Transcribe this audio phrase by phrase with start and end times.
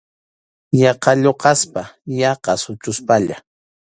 [0.81, 1.83] Yaqa lluqaspa,
[2.19, 3.35] yaqa suchuspalla.